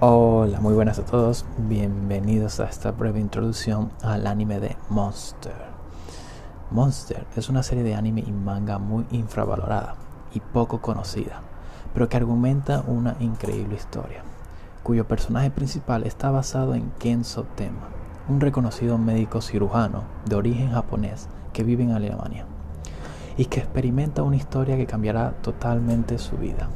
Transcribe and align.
Hola, 0.00 0.60
muy 0.60 0.74
buenas 0.74 1.00
a 1.00 1.04
todos. 1.04 1.44
Bienvenidos 1.58 2.60
a 2.60 2.66
esta 2.66 2.92
breve 2.92 3.18
introducción 3.18 3.90
al 4.00 4.28
anime 4.28 4.60
de 4.60 4.76
Monster. 4.90 5.56
Monster 6.70 7.26
es 7.34 7.48
una 7.48 7.64
serie 7.64 7.82
de 7.82 7.96
anime 7.96 8.22
y 8.24 8.30
manga 8.30 8.78
muy 8.78 9.06
infravalorada 9.10 9.96
y 10.32 10.38
poco 10.38 10.80
conocida, 10.80 11.40
pero 11.94 12.08
que 12.08 12.16
argumenta 12.16 12.84
una 12.86 13.16
increíble 13.18 13.74
historia, 13.74 14.22
cuyo 14.84 15.08
personaje 15.08 15.50
principal 15.50 16.04
está 16.04 16.30
basado 16.30 16.76
en 16.76 16.92
Kenzo 17.00 17.42
Tema, 17.56 17.88
un 18.28 18.40
reconocido 18.40 18.98
médico 18.98 19.40
cirujano 19.40 20.04
de 20.26 20.36
origen 20.36 20.70
japonés 20.70 21.28
que 21.52 21.64
vive 21.64 21.82
en 21.82 21.90
Alemania 21.90 22.46
y 23.36 23.46
que 23.46 23.58
experimenta 23.58 24.22
una 24.22 24.36
historia 24.36 24.76
que 24.76 24.86
cambiará 24.86 25.32
totalmente 25.42 26.18
su 26.18 26.36
vida. 26.36 26.68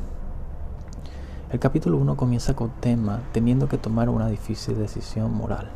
El 1.52 1.58
capítulo 1.58 1.98
1 1.98 2.16
comienza 2.16 2.56
con 2.56 2.70
Tema 2.80 3.20
teniendo 3.32 3.68
que 3.68 3.76
tomar 3.76 4.08
una 4.08 4.28
difícil 4.28 4.78
decisión 4.78 5.34
moral, 5.34 5.68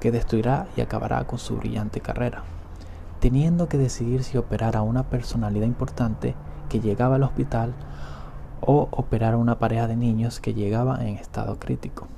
que 0.00 0.10
destruirá 0.10 0.66
y 0.76 0.80
acabará 0.80 1.24
con 1.24 1.38
su 1.38 1.56
brillante 1.56 2.00
carrera, 2.00 2.42
teniendo 3.20 3.68
que 3.68 3.78
decidir 3.78 4.24
si 4.24 4.38
operar 4.38 4.76
a 4.76 4.82
una 4.82 5.04
personalidad 5.04 5.66
importante 5.68 6.34
que 6.68 6.80
llegaba 6.80 7.14
al 7.14 7.22
hospital 7.22 7.74
o 8.60 8.88
operar 8.90 9.34
a 9.34 9.38
una 9.38 9.60
pareja 9.60 9.86
de 9.86 9.94
niños 9.94 10.40
que 10.40 10.52
llegaba 10.52 11.06
en 11.06 11.14
estado 11.14 11.60
crítico. 11.60 12.08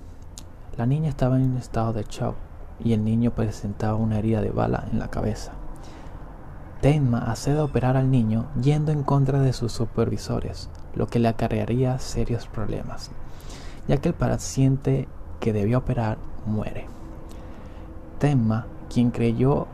La 0.78 0.86
niña 0.86 1.10
estaba 1.10 1.36
en 1.36 1.50
un 1.50 1.58
estado 1.58 1.92
de 1.92 2.04
shock 2.04 2.36
y 2.82 2.94
el 2.94 3.04
niño 3.04 3.32
presentaba 3.32 3.96
una 3.96 4.18
herida 4.18 4.40
de 4.40 4.52
bala 4.52 4.86
en 4.90 5.00
la 5.00 5.08
cabeza. 5.08 5.52
Tenma 6.80 7.18
accede 7.30 7.58
a 7.58 7.64
operar 7.64 7.98
al 7.98 8.10
niño 8.10 8.46
yendo 8.58 8.90
en 8.90 9.02
contra 9.02 9.38
de 9.40 9.52
sus 9.52 9.70
supervisores, 9.70 10.70
lo 10.94 11.08
que 11.08 11.18
le 11.18 11.28
acarrearía 11.28 11.98
serios 11.98 12.46
problemas, 12.46 13.10
ya 13.86 13.98
que 13.98 14.08
el 14.08 14.14
paciente 14.14 15.06
que 15.40 15.52
debió 15.52 15.78
operar 15.78 16.16
muere. 16.46 16.86
Tenma, 18.18 18.66
quien 18.88 19.10
creyó 19.10 19.66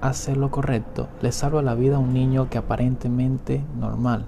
hacer 0.00 0.36
lo 0.36 0.50
correcto, 0.50 1.08
le 1.22 1.30
salva 1.30 1.62
la 1.62 1.76
vida 1.76 1.96
a 1.96 2.00
un 2.00 2.12
niño 2.12 2.50
que 2.50 2.58
aparentemente 2.58 3.62
normal. 3.78 4.26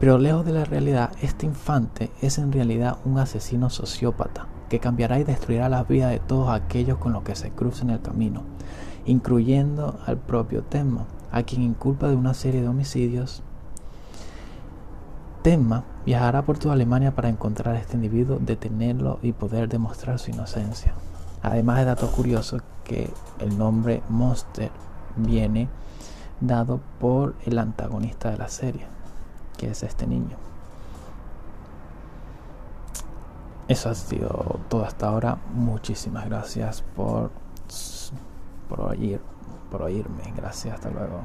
Pero 0.00 0.16
lejos 0.16 0.46
de 0.46 0.52
la 0.52 0.64
realidad, 0.64 1.12
este 1.20 1.44
infante 1.44 2.10
es 2.22 2.38
en 2.38 2.50
realidad 2.50 2.96
un 3.04 3.18
asesino 3.18 3.68
sociópata 3.68 4.46
que 4.70 4.80
cambiará 4.80 5.18
y 5.18 5.24
destruirá 5.24 5.68
la 5.68 5.84
vida 5.84 6.08
de 6.08 6.18
todos 6.18 6.48
aquellos 6.48 6.96
con 6.96 7.12
los 7.12 7.24
que 7.24 7.36
se 7.36 7.50
cruce 7.50 7.82
en 7.82 7.90
el 7.90 8.00
camino 8.00 8.51
incluyendo 9.04 9.98
al 10.06 10.18
propio 10.18 10.62
Tenma, 10.62 11.06
a 11.30 11.42
quien 11.42 11.62
inculpa 11.62 12.08
de 12.08 12.16
una 12.16 12.34
serie 12.34 12.62
de 12.62 12.68
homicidios. 12.68 13.42
Tenma 15.42 15.84
viajará 16.06 16.42
por 16.42 16.58
toda 16.58 16.74
Alemania 16.74 17.14
para 17.14 17.28
encontrar 17.28 17.74
a 17.74 17.78
este 17.78 17.96
individuo, 17.96 18.38
detenerlo 18.40 19.18
y 19.22 19.32
poder 19.32 19.68
demostrar 19.68 20.18
su 20.18 20.30
inocencia. 20.30 20.94
Además 21.42 21.78
de 21.78 21.84
dato 21.86 22.08
curioso 22.08 22.58
que 22.84 23.12
el 23.40 23.58
nombre 23.58 24.02
Monster 24.08 24.70
viene 25.16 25.68
dado 26.40 26.80
por 27.00 27.34
el 27.44 27.58
antagonista 27.58 28.30
de 28.30 28.38
la 28.38 28.48
serie, 28.48 28.86
que 29.56 29.70
es 29.70 29.82
este 29.82 30.06
niño. 30.06 30.36
Eso 33.68 33.90
ha 33.90 33.94
sido 33.94 34.60
todo 34.68 34.84
hasta 34.84 35.08
ahora. 35.08 35.38
Muchísimas 35.54 36.26
gracias 36.26 36.82
por 36.94 37.30
por 38.72 38.80
oír, 38.80 39.20
por 39.70 39.82
oírme. 39.82 40.32
Gracias, 40.34 40.74
hasta 40.74 40.88
luego. 40.88 41.22